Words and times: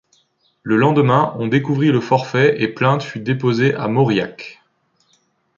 Le 0.63 0.77
lendemain 0.77 1.35
on 1.37 1.45
découvrit 1.47 1.91
le 1.91 1.99
forfait 2.01 2.59
et 2.59 2.67
plainte 2.69 3.03
fut 3.03 3.19
déposée 3.19 3.75
à 3.75 3.87
Mauriac. 3.87 4.63